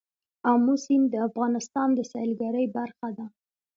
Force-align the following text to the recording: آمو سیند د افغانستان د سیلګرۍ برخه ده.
آمو 0.51 0.75
سیند 0.83 1.05
د 1.11 1.15
افغانستان 1.27 1.89
د 1.95 1.99
سیلګرۍ 2.11 2.65
برخه 2.77 3.09
ده. 3.17 3.25